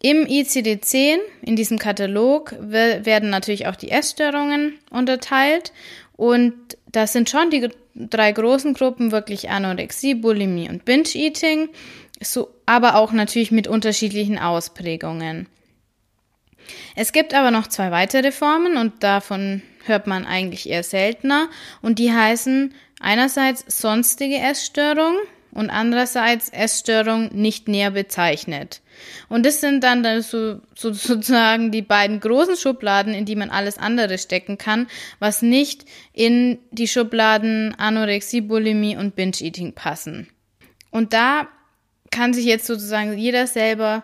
im 0.01 0.25
ICD-10, 0.25 1.17
in 1.41 1.55
diesem 1.55 1.77
Katalog, 1.77 2.55
werden 2.59 3.29
natürlich 3.29 3.67
auch 3.67 3.75
die 3.75 3.91
Essstörungen 3.91 4.79
unterteilt. 4.91 5.73
Und 6.15 6.77
das 6.91 7.13
sind 7.13 7.29
schon 7.29 7.49
die 7.49 7.69
drei 7.95 8.31
großen 8.31 8.73
Gruppen 8.73 9.11
wirklich 9.11 9.49
Anorexie, 9.49 10.15
Bulimie 10.15 10.69
und 10.69 10.85
Binge-Eating, 10.85 11.69
so, 12.21 12.49
aber 12.65 12.95
auch 12.95 13.11
natürlich 13.11 13.51
mit 13.51 13.67
unterschiedlichen 13.67 14.37
Ausprägungen. 14.37 15.47
Es 16.95 17.11
gibt 17.11 17.33
aber 17.33 17.51
noch 17.51 17.67
zwei 17.67 17.91
weitere 17.91 18.31
Formen 18.31 18.77
und 18.77 19.03
davon 19.03 19.61
hört 19.85 20.07
man 20.07 20.25
eigentlich 20.25 20.69
eher 20.69 20.83
seltener 20.83 21.49
und 21.81 21.99
die 21.99 22.13
heißen 22.13 22.73
einerseits 22.99 23.65
sonstige 23.67 24.37
Essstörung 24.37 25.15
und 25.51 25.69
andererseits 25.69 26.49
Essstörung 26.49 27.29
nicht 27.33 27.67
näher 27.67 27.91
bezeichnet. 27.91 28.81
Und 29.29 29.45
das 29.45 29.61
sind 29.61 29.83
dann 29.83 30.03
so, 30.21 30.59
so, 30.75 30.93
sozusagen 30.93 31.71
die 31.71 31.81
beiden 31.81 32.19
großen 32.19 32.55
Schubladen, 32.55 33.13
in 33.13 33.25
die 33.25 33.35
man 33.35 33.49
alles 33.49 33.77
andere 33.77 34.17
stecken 34.17 34.57
kann, 34.57 34.87
was 35.19 35.41
nicht 35.41 35.85
in 36.13 36.59
die 36.71 36.87
Schubladen 36.87 37.73
Anorexie, 37.75 38.41
Bulimie 38.41 38.97
und 38.97 39.15
Binge-Eating 39.15 39.73
passen. 39.73 40.27
Und 40.91 41.13
da 41.13 41.47
kann 42.11 42.33
sich 42.33 42.45
jetzt 42.45 42.65
sozusagen 42.65 43.17
jeder 43.17 43.47
selber 43.47 44.03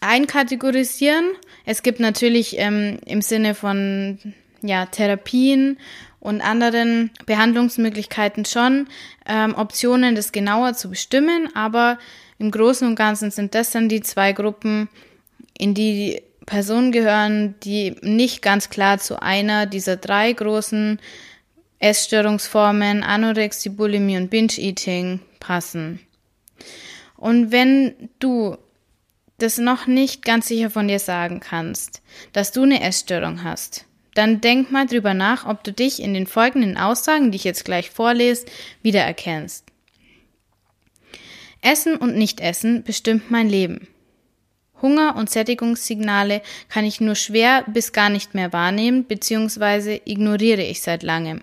einkategorisieren. 0.00 1.24
Es 1.64 1.82
gibt 1.82 2.00
natürlich 2.00 2.58
ähm, 2.58 2.98
im 3.06 3.22
Sinne 3.22 3.54
von 3.54 4.18
ja, 4.62 4.86
Therapien 4.86 5.78
und 6.20 6.40
anderen 6.40 7.10
Behandlungsmöglichkeiten 7.26 8.44
schon 8.44 8.88
ähm, 9.26 9.54
Optionen, 9.54 10.14
das 10.14 10.32
genauer 10.32 10.74
zu 10.74 10.90
bestimmen, 10.90 11.48
aber 11.54 11.98
im 12.38 12.50
Großen 12.50 12.86
und 12.86 12.96
Ganzen 12.96 13.30
sind 13.30 13.54
das 13.54 13.70
dann 13.70 13.88
die 13.88 14.00
zwei 14.00 14.32
Gruppen, 14.32 14.88
in 15.56 15.74
die 15.74 16.22
Personen 16.46 16.92
gehören, 16.92 17.54
die 17.62 17.94
nicht 18.02 18.42
ganz 18.42 18.70
klar 18.70 18.98
zu 18.98 19.22
einer 19.22 19.66
dieser 19.66 19.96
drei 19.96 20.32
großen 20.32 20.98
Essstörungsformen, 21.78 23.02
Anorexie, 23.02 23.70
Bulimie 23.70 24.16
und 24.16 24.30
Binge-Eating, 24.30 25.20
passen. 25.40 26.00
Und 27.24 27.52
wenn 27.52 28.10
du 28.18 28.58
das 29.38 29.56
noch 29.56 29.86
nicht 29.86 30.26
ganz 30.26 30.48
sicher 30.48 30.68
von 30.68 30.88
dir 30.88 30.98
sagen 30.98 31.40
kannst, 31.40 32.02
dass 32.34 32.52
du 32.52 32.64
eine 32.64 32.82
Essstörung 32.82 33.42
hast, 33.42 33.86
dann 34.12 34.42
denk 34.42 34.70
mal 34.70 34.84
drüber 34.84 35.14
nach, 35.14 35.46
ob 35.46 35.64
du 35.64 35.72
dich 35.72 36.02
in 36.02 36.12
den 36.12 36.26
folgenden 36.26 36.76
Aussagen, 36.76 37.30
die 37.30 37.36
ich 37.36 37.44
jetzt 37.44 37.64
gleich 37.64 37.88
vorlese, 37.88 38.44
wiedererkennst. 38.82 39.64
Essen 41.62 41.96
und 41.96 42.14
Nichtessen 42.14 42.82
bestimmt 42.82 43.30
mein 43.30 43.48
Leben. 43.48 43.88
Hunger 44.82 45.16
und 45.16 45.30
Sättigungssignale 45.30 46.42
kann 46.68 46.84
ich 46.84 47.00
nur 47.00 47.14
schwer 47.14 47.64
bis 47.66 47.94
gar 47.94 48.10
nicht 48.10 48.34
mehr 48.34 48.52
wahrnehmen 48.52 49.04
bzw. 49.04 50.02
ignoriere 50.04 50.62
ich 50.62 50.82
seit 50.82 51.02
langem. 51.02 51.40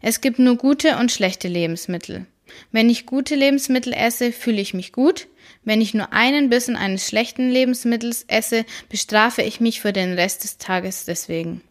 Es 0.00 0.22
gibt 0.22 0.38
nur 0.38 0.56
gute 0.56 0.96
und 0.96 1.12
schlechte 1.12 1.48
Lebensmittel. 1.48 2.24
Wenn 2.70 2.90
ich 2.90 3.06
gute 3.06 3.34
Lebensmittel 3.34 3.92
esse, 3.92 4.32
fühle 4.32 4.60
ich 4.60 4.74
mich 4.74 4.92
gut. 4.92 5.28
Wenn 5.64 5.80
ich 5.80 5.94
nur 5.94 6.12
einen 6.12 6.50
Bissen 6.50 6.76
eines 6.76 7.06
schlechten 7.06 7.50
Lebensmittels 7.50 8.24
esse, 8.28 8.64
bestrafe 8.88 9.42
ich 9.42 9.60
mich 9.60 9.80
für 9.80 9.92
den 9.92 10.14
Rest 10.14 10.44
des 10.44 10.58
Tages 10.58 11.04
deswegen. 11.04 11.62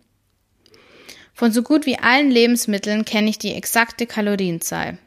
Von 1.34 1.52
so 1.52 1.64
gut 1.64 1.86
wie 1.86 1.98
allen 1.98 2.30
Lebensmitteln 2.30 3.06
kenne 3.06 3.30
ich 3.30 3.40
die 3.40 3.54
exakte 3.54 4.06
Kalorienzahl. 4.06 4.98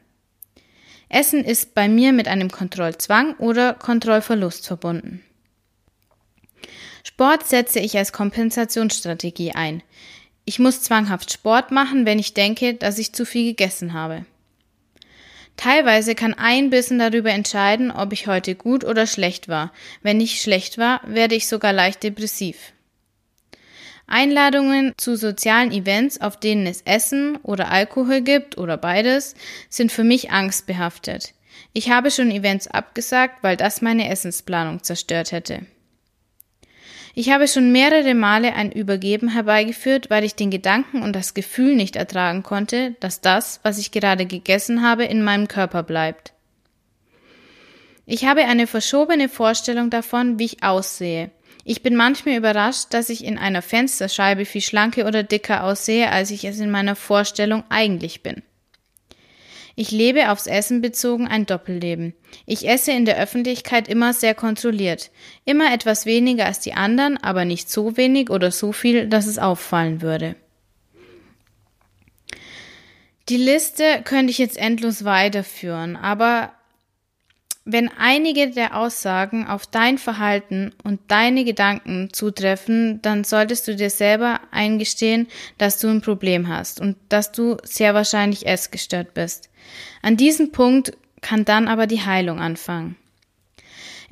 Essen 1.09 1.45
ist 1.45 1.75
bei 1.75 1.88
mir 1.88 2.12
mit 2.12 2.26
einem 2.26 2.50
Kontrollzwang 2.50 3.37
oder 3.37 3.75
Kontrollverlust 3.75 4.66
verbunden. 4.66 5.23
Sport 7.04 7.47
setze 7.47 7.78
ich 7.78 7.97
als 7.97 8.12
Kompensationsstrategie 8.12 9.52
ein. 9.52 9.83
Ich 10.45 10.59
muss 10.59 10.83
zwanghaft 10.83 11.33
Sport 11.33 11.71
machen, 11.71 12.04
wenn 12.07 12.19
ich 12.19 12.35
denke, 12.35 12.75
dass 12.75 12.99
ich 12.99 13.12
zu 13.12 13.25
viel 13.25 13.50
gegessen 13.50 13.93
habe. 13.93 14.26
Teilweise 15.56 16.14
kann 16.14 16.34
ein 16.34 16.70
Bissen 16.70 16.99
darüber 16.99 17.30
entscheiden, 17.30 17.90
ob 17.90 18.12
ich 18.12 18.26
heute 18.26 18.54
gut 18.54 18.84
oder 18.84 19.06
schlecht 19.06 19.49
war. 19.49 19.73
Wenn 20.02 20.20
ich 20.20 20.42
schlecht 20.42 20.78
war, 20.78 21.00
werde 21.06 21.34
ich 21.34 21.46
sogar 21.46 21.73
leicht 21.73 22.02
depressiv. 22.02 22.73
Einladungen 24.06 24.92
zu 24.96 25.16
sozialen 25.16 25.73
Events, 25.73 26.20
auf 26.20 26.38
denen 26.38 26.66
es 26.66 26.82
Essen 26.82 27.37
oder 27.37 27.70
Alkohol 27.70 28.20
gibt 28.20 28.58
oder 28.58 28.76
beides, 28.76 29.34
sind 29.70 29.92
für 29.92 30.04
mich 30.04 30.30
angstbehaftet. 30.30 31.32
Ich 31.73 31.90
habe 31.90 32.11
schon 32.11 32.30
Events 32.30 32.66
abgesagt, 32.66 33.42
weil 33.42 33.56
das 33.56 33.80
meine 33.80 34.11
Essensplanung 34.11 34.82
zerstört 34.82 35.32
hätte. 35.32 35.66
Ich 37.16 37.30
habe 37.30 37.47
schon 37.47 37.71
mehrere 37.71 38.14
Male 38.14 38.54
ein 38.54 38.73
Übergeben 38.73 39.28
herbeigeführt, 39.28 40.11
weil 40.11 40.25
ich 40.25 40.35
den 40.35 40.50
Gedanken 40.50 41.02
und 41.02 41.14
das 41.14 41.33
Gefühl 41.33 41.76
nicht 41.76 41.94
ertragen 41.94 42.42
konnte, 42.42 42.97
dass 42.99 43.21
das, 43.21 43.61
was 43.62 43.78
ich 43.78 43.92
gerade 43.92 44.26
gegessen 44.26 44.83
habe, 44.83 45.04
in 45.04 45.23
meinem 45.23 45.47
Körper 45.47 45.85
bleibt. 45.85 46.33
Ich 48.04 48.26
habe 48.26 48.44
eine 48.44 48.66
verschobene 48.66 49.28
Vorstellung 49.28 49.90
davon, 49.90 50.40
wie 50.40 50.47
ich 50.47 50.64
aussehe. 50.64 51.30
Ich 51.64 51.83
bin 51.83 51.94
manchmal 51.94 52.37
überrascht, 52.37 52.88
dass 52.90 53.09
ich 53.09 53.25
in 53.25 53.38
einer 53.38 53.62
Fensterscheibe 53.62 54.44
viel 54.44 54.61
schlanker 54.61 55.06
oder 55.06 55.23
dicker 55.23 55.62
aussehe, 55.62 56.11
als 56.11 56.33
ich 56.33 56.44
es 56.44 56.59
in 56.59 56.71
meiner 56.71 56.97
Vorstellung 56.97 57.62
eigentlich 57.71 58.23
bin. 58.23 58.42
Ich 59.76 59.90
lebe 59.90 60.31
aufs 60.31 60.47
Essen 60.47 60.81
bezogen 60.81 61.26
ein 61.26 61.47
Doppelleben. 61.47 62.14
Ich 62.47 62.69
esse 62.69 62.93
in 62.93 63.04
der 63.04 63.19
Öffentlichkeit 63.19 63.88
immer 63.88 64.12
sehr 64.12 64.35
kontrolliert. 64.35 65.11
Immer 65.45 65.73
etwas 65.73 66.07
weniger 66.07 66.47
als 66.47 66.61
die 66.61 66.75
anderen, 66.75 67.16
aber 67.19 67.45
nicht 67.45 67.71
so 67.71 67.97
wenig 67.97 68.31
oder 68.31 68.50
so 68.50 68.73
viel, 68.73 69.09
dass 69.09 69.26
es 69.26 69.38
auffallen 69.38 70.00
würde. 70.00 70.37
Die 73.28 73.37
Liste 73.38 74.02
könnte 74.04 74.31
ich 74.31 74.38
jetzt 74.38 74.59
endlos 74.59 75.04
weiterführen, 75.04 75.97
aber 75.97 76.52
wenn 77.64 77.90
einige 77.99 78.50
der 78.50 78.76
Aussagen 78.76 79.47
auf 79.47 79.66
dein 79.66 79.97
Verhalten 79.97 80.73
und 80.83 81.00
deine 81.09 81.44
Gedanken 81.44 82.12
zutreffen, 82.12 83.00
dann 83.00 83.25
solltest 83.25 83.66
du 83.66 83.75
dir 83.75 83.90
selber 83.90 84.40
eingestehen, 84.50 85.28
dass 85.56 85.78
du 85.78 85.88
ein 85.88 86.02
Problem 86.02 86.49
hast 86.49 86.80
und 86.80 86.97
dass 87.09 87.33
du 87.33 87.56
sehr 87.62 87.94
wahrscheinlich 87.94 88.47
essgestört 88.47 89.14
bist. 89.14 89.49
An 90.02 90.18
diesem 90.18 90.52
Punkt 90.52 90.92
kann 91.23 91.47
dann 91.47 91.68
aber 91.68 91.87
die 91.87 92.02
Heilung 92.02 92.38
anfangen. 92.38 92.97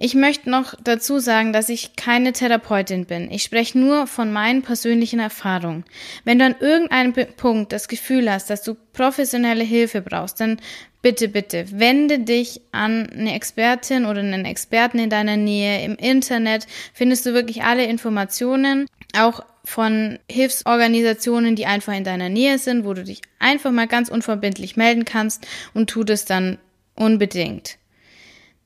Ich 0.04 0.16
möchte 0.16 0.50
noch 0.50 0.74
dazu 0.82 1.20
sagen, 1.20 1.52
dass 1.52 1.68
ich 1.68 1.94
keine 1.94 2.32
Therapeutin 2.32 3.06
bin. 3.06 3.30
Ich 3.30 3.44
spreche 3.44 3.78
nur 3.78 4.08
von 4.08 4.32
meinen 4.32 4.62
persönlichen 4.62 5.20
Erfahrungen. 5.20 5.84
Wenn 6.24 6.40
du 6.40 6.44
an 6.44 6.56
irgendeinem 6.58 7.12
Punkt 7.36 7.70
das 7.70 7.86
Gefühl 7.86 8.28
hast, 8.28 8.50
dass 8.50 8.64
du 8.64 8.74
professionelle 8.94 9.62
Hilfe 9.62 10.02
brauchst, 10.02 10.40
dann 10.40 10.60
bitte, 11.02 11.28
bitte, 11.28 11.66
wende 11.70 12.18
dich 12.18 12.62
an 12.72 13.10
eine 13.10 13.36
Expertin 13.36 14.04
oder 14.04 14.18
einen 14.18 14.44
Experten 14.44 14.98
in 14.98 15.08
deiner 15.08 15.36
Nähe. 15.36 15.84
Im 15.84 15.94
Internet 15.94 16.66
findest 16.92 17.24
du 17.24 17.32
wirklich 17.32 17.62
alle 17.62 17.84
Informationen, 17.84 18.88
auch 19.16 19.44
von 19.62 20.18
Hilfsorganisationen, 20.28 21.54
die 21.54 21.66
einfach 21.66 21.94
in 21.94 22.02
deiner 22.02 22.28
Nähe 22.28 22.58
sind, 22.58 22.84
wo 22.84 22.92
du 22.92 23.04
dich 23.04 23.22
einfach 23.38 23.70
mal 23.70 23.86
ganz 23.86 24.08
unverbindlich 24.08 24.76
melden 24.76 25.04
kannst 25.04 25.46
und 25.74 25.88
tu 25.88 26.02
das 26.02 26.24
dann 26.24 26.58
unbedingt. 26.96 27.78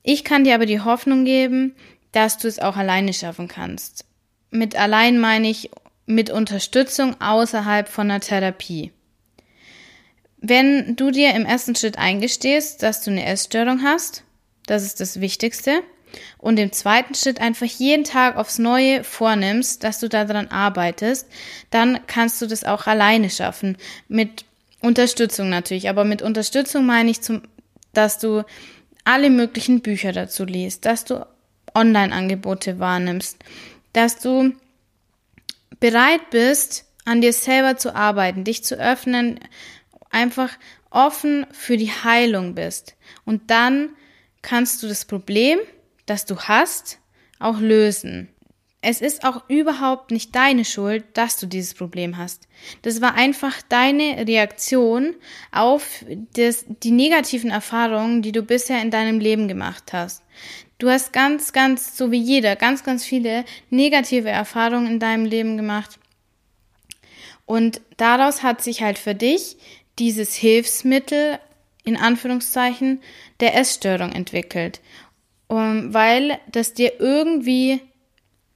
Ich 0.09 0.23
kann 0.23 0.45
dir 0.45 0.55
aber 0.55 0.65
die 0.65 0.79
Hoffnung 0.79 1.25
geben, 1.25 1.75
dass 2.13 2.37
du 2.37 2.47
es 2.47 2.59
auch 2.59 2.77
alleine 2.77 3.11
schaffen 3.11 3.49
kannst. 3.49 4.05
Mit 4.51 4.77
allein 4.77 5.19
meine 5.19 5.49
ich 5.49 5.69
mit 6.05 6.29
Unterstützung 6.29 7.19
außerhalb 7.19 7.89
von 7.89 8.09
einer 8.09 8.21
Therapie. 8.21 8.93
Wenn 10.37 10.95
du 10.95 11.11
dir 11.11 11.35
im 11.35 11.45
ersten 11.45 11.75
Schritt 11.75 11.97
eingestehst, 11.97 12.83
dass 12.83 13.03
du 13.03 13.11
eine 13.11 13.25
Essstörung 13.25 13.83
hast, 13.83 14.23
das 14.65 14.83
ist 14.83 15.01
das 15.01 15.19
Wichtigste, 15.19 15.83
und 16.37 16.57
im 16.57 16.71
zweiten 16.71 17.13
Schritt 17.13 17.41
einfach 17.41 17.65
jeden 17.65 18.05
Tag 18.05 18.37
aufs 18.37 18.59
Neue 18.59 19.03
vornimmst, 19.03 19.83
dass 19.83 19.99
du 19.99 20.07
daran 20.07 20.47
arbeitest, 20.47 21.27
dann 21.69 21.99
kannst 22.07 22.41
du 22.41 22.47
das 22.47 22.63
auch 22.63 22.87
alleine 22.87 23.29
schaffen. 23.29 23.75
Mit 24.07 24.45
Unterstützung 24.81 25.49
natürlich, 25.49 25.89
aber 25.89 26.05
mit 26.05 26.21
Unterstützung 26.21 26.85
meine 26.85 27.11
ich 27.11 27.19
zum, 27.19 27.41
dass 27.91 28.19
du 28.19 28.45
alle 29.07 29.29
möglichen 29.29 29.79
Bücher 29.79 30.11
dazu 30.11 30.43
liest, 30.43 30.85
dass 30.85 31.05
du 31.05 31.25
Online-Angebote 31.73 32.77
wahrnimmst, 32.77 33.37
dass 33.93 34.19
du 34.19 34.53
bereit 35.79 36.29
bist, 36.29 36.83
an 37.05 37.21
dir 37.21 37.31
selber 37.31 37.77
zu 37.77 37.95
arbeiten, 37.95 38.43
dich 38.43 38.65
zu 38.65 38.75
öffnen, 38.75 39.39
einfach 40.09 40.49
offen 40.89 41.45
für 41.53 41.77
die 41.77 41.91
Heilung 41.91 42.53
bist. 42.53 42.95
Und 43.23 43.49
dann 43.49 43.91
kannst 44.41 44.83
du 44.83 44.89
das 44.89 45.05
Problem, 45.05 45.59
das 46.05 46.25
du 46.25 46.37
hast, 46.39 46.99
auch 47.39 47.59
lösen. 47.59 48.27
Es 48.89 49.01
ist 49.01 49.25
auch 49.25 49.43
überhaupt 49.49 50.11
nicht 50.11 50.33
deine 50.33 50.63
Schuld, 50.63 51.03
dass 51.11 51.35
du 51.35 51.45
dieses 51.45 51.73
Problem 51.73 52.15
hast. 52.15 52.47
Das 52.83 53.01
war 53.01 53.15
einfach 53.15 53.61
deine 53.67 54.25
Reaktion 54.25 55.13
auf 55.51 56.05
das, 56.37 56.63
die 56.69 56.91
negativen 56.91 57.49
Erfahrungen, 57.49 58.21
die 58.21 58.31
du 58.31 58.43
bisher 58.43 58.81
in 58.81 58.89
deinem 58.89 59.19
Leben 59.19 59.49
gemacht 59.49 59.91
hast. 59.91 60.23
Du 60.77 60.89
hast 60.89 61.11
ganz, 61.11 61.51
ganz, 61.51 61.97
so 61.97 62.13
wie 62.13 62.21
jeder, 62.21 62.55
ganz, 62.55 62.85
ganz 62.85 63.03
viele 63.03 63.43
negative 63.69 64.29
Erfahrungen 64.29 64.87
in 64.87 64.99
deinem 65.01 65.25
Leben 65.25 65.57
gemacht. 65.57 65.99
Und 67.45 67.81
daraus 67.97 68.41
hat 68.41 68.63
sich 68.63 68.83
halt 68.83 68.97
für 68.97 69.15
dich 69.15 69.57
dieses 69.99 70.33
Hilfsmittel 70.33 71.39
in 71.83 71.97
Anführungszeichen 71.97 73.01
der 73.41 73.53
Essstörung 73.57 74.13
entwickelt, 74.13 74.79
um, 75.47 75.93
weil 75.93 76.39
das 76.49 76.73
dir 76.73 77.01
irgendwie 77.01 77.81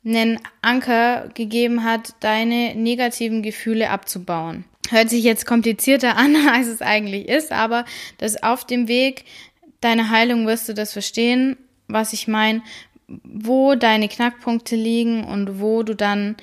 einen 0.03 0.39
Anker 0.61 1.29
gegeben 1.33 1.83
hat, 1.83 2.15
deine 2.19 2.75
negativen 2.75 3.43
Gefühle 3.43 3.89
abzubauen. 3.89 4.65
Hört 4.89 5.09
sich 5.09 5.23
jetzt 5.23 5.45
komplizierter 5.45 6.17
an, 6.17 6.35
als 6.53 6.67
es 6.67 6.81
eigentlich 6.81 7.27
ist, 7.27 7.51
aber 7.51 7.85
das 8.17 8.41
auf 8.41 8.65
dem 8.65 8.87
Weg 8.87 9.25
deiner 9.79 10.09
Heilung 10.09 10.47
wirst 10.47 10.69
du 10.69 10.73
das 10.73 10.93
verstehen, 10.93 11.57
was 11.87 12.13
ich 12.13 12.27
meine, 12.27 12.61
wo 13.07 13.75
deine 13.75 14.07
Knackpunkte 14.07 14.75
liegen 14.75 15.23
und 15.25 15.59
wo 15.59 15.83
du 15.83 15.95
dann 15.95 16.37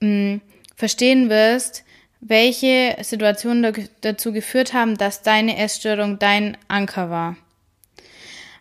mh, 0.00 0.08
hm, 0.08 0.40
verstehen 0.74 1.28
wirst, 1.28 1.84
welche 2.20 2.96
Situationen 3.02 3.88
dazu 4.00 4.32
geführt 4.32 4.72
haben, 4.72 4.96
dass 4.96 5.22
deine 5.22 5.58
Essstörung 5.58 6.18
dein 6.18 6.56
Anker 6.68 7.10
war. 7.10 7.36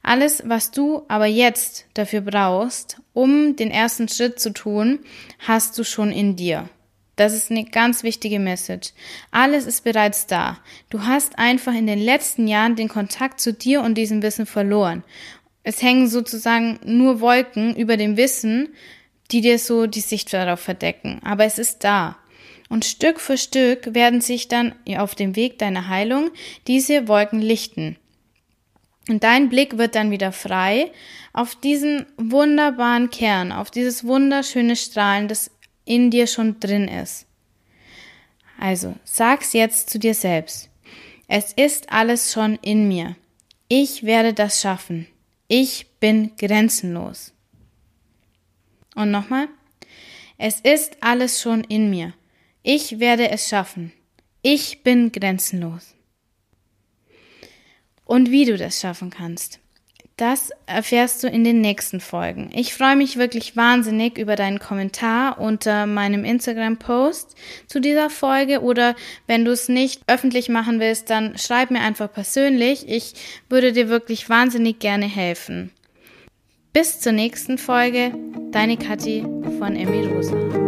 Alles, 0.08 0.44
was 0.46 0.70
du 0.70 1.02
aber 1.08 1.26
jetzt 1.26 1.88
dafür 1.96 2.22
brauchst, 2.22 3.02
um 3.14 3.56
den 3.56 3.72
ersten 3.72 4.08
Schritt 4.08 4.40
zu 4.40 4.54
tun, 4.54 5.00
hast 5.40 5.76
du 5.80 5.84
schon 5.84 6.12
in 6.12 6.36
dir. 6.36 6.70
Das 7.16 7.34
ist 7.34 7.50
eine 7.50 7.66
ganz 7.66 8.04
wichtige 8.04 8.38
Message. 8.38 8.92
Alles 9.32 9.66
ist 9.66 9.84
bereits 9.84 10.28
da. 10.28 10.60
Du 10.92 11.02
hast 11.02 11.40
einfach 11.40 11.74
in 11.74 11.88
den 11.88 11.98
letzten 11.98 12.48
Jahren 12.48 12.76
den 12.76 12.88
Kontakt 12.88 13.40
zu 13.40 13.52
dir 13.52 13.82
und 13.82 13.96
diesem 13.96 14.22
Wissen 14.22 14.46
verloren. 14.46 15.04
Es 15.64 15.82
hängen 15.82 16.08
sozusagen 16.08 16.80
nur 16.86 17.20
Wolken 17.20 17.76
über 17.76 17.98
dem 17.98 18.16
Wissen, 18.16 18.70
die 19.32 19.42
dir 19.42 19.58
so 19.58 19.88
die 19.88 20.02
Sicht 20.02 20.32
darauf 20.32 20.60
verdecken. 20.60 21.20
Aber 21.24 21.46
es 21.46 21.58
ist 21.58 21.84
da. 21.84 22.16
Und 22.70 22.86
Stück 22.86 23.20
für 23.20 23.40
Stück 23.40 23.96
werden 23.96 24.22
sich 24.22 24.50
dann 24.50 24.76
auf 24.98 25.16
dem 25.16 25.36
Weg 25.36 25.58
deiner 25.58 25.88
Heilung 25.88 26.30
diese 26.68 27.08
Wolken 27.08 27.42
lichten. 27.42 27.98
Und 29.08 29.24
dein 29.24 29.50
Blick 29.50 29.78
wird 29.78 29.96
dann 29.96 30.12
wieder 30.12 30.32
frei 30.32 30.92
auf 31.32 31.56
diesen 31.56 32.06
wunderbaren 32.18 33.10
Kern, 33.10 33.52
auf 33.52 33.70
dieses 33.70 34.06
wunderschöne 34.06 34.76
Strahlen, 34.76 35.28
das 35.28 35.52
in 35.86 36.10
dir 36.10 36.28
schon 36.28 36.60
drin 36.60 36.88
ist. 36.88 37.28
Also, 38.60 38.96
sag's 39.04 39.54
jetzt 39.54 39.90
zu 39.90 40.00
dir 40.00 40.14
selbst. 40.14 40.70
Es 41.28 41.54
ist 41.54 41.92
alles 41.92 42.32
schon 42.32 42.56
in 42.62 42.88
mir. 42.88 43.16
Ich 43.68 44.04
werde 44.04 44.34
das 44.34 44.62
schaffen. 44.62 45.08
Ich 45.48 45.88
bin 46.00 46.36
grenzenlos. 46.38 47.34
Und 48.96 49.12
nochmal. 49.12 49.48
Es 50.38 50.62
ist 50.62 50.98
alles 51.02 51.42
schon 51.42 51.64
in 51.64 51.90
mir. 51.90 52.14
Ich 52.64 53.00
werde 53.00 53.30
es 53.30 53.48
schaffen. 53.48 53.92
Ich 54.42 54.84
bin 54.84 55.12
grenzenlos. 55.12 55.95
Und 58.06 58.32
wie 58.32 58.46
du 58.46 58.56
das 58.56 58.80
schaffen 58.80 59.10
kannst, 59.10 59.60
das 60.18 60.52
erfährst 60.66 61.24
du 61.24 61.28
in 61.28 61.44
den 61.44 61.60
nächsten 61.60 62.00
Folgen. 62.00 62.50
Ich 62.54 62.74
freue 62.74 62.96
mich 62.96 63.18
wirklich 63.18 63.58
wahnsinnig 63.58 64.18
über 64.18 64.38
deinen 64.38 64.60
Kommentar 64.60 65.40
unter 65.42 65.86
meinem 65.86 66.24
Instagram-Post 66.24 67.36
zu 67.68 67.82
dieser 67.82 68.10
Folge 68.10 68.62
oder 68.62 68.96
wenn 69.28 69.44
du 69.44 69.52
es 69.52 69.68
nicht 69.68 70.04
öffentlich 70.08 70.48
machen 70.48 70.80
willst, 70.80 71.10
dann 71.10 71.38
schreib 71.38 71.70
mir 71.70 71.82
einfach 71.82 72.12
persönlich. 72.12 72.88
Ich 72.88 73.14
würde 73.50 73.74
dir 73.74 73.90
wirklich 73.90 74.30
wahnsinnig 74.30 74.80
gerne 74.80 75.06
helfen. 75.06 75.72
Bis 76.72 77.02
zur 77.02 77.12
nächsten 77.12 77.58
Folge, 77.58 78.14
deine 78.52 78.78
Kathi 78.78 79.22
von 79.60 79.76
Emmy 79.76 80.08
Rosa. 80.08 80.65